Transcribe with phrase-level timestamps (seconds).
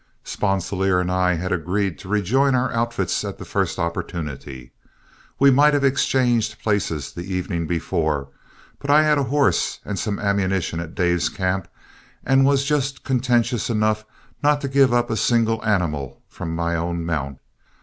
[0.23, 4.71] Sponsilier and I had agreed to rejoin our own outfits at the first opportunity.
[5.37, 8.29] We might have exchanged places the evening before,
[8.79, 11.67] but I had a horse and some ammunition at Dave's camp
[12.25, 14.03] and was just contentious enough
[14.41, 17.37] not to give up a single animal from my own mount.